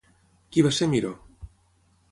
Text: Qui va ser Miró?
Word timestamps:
Qui 0.55 0.63
va 0.69 0.73
ser 0.79 0.89
Miró? 0.95 1.11